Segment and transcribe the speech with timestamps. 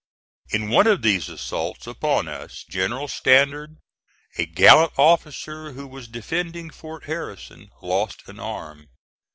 [0.49, 3.77] In one of these assaults upon us General Stannard,
[4.35, 8.89] a gallant officer who was defending Fort Harrison, lost an arm.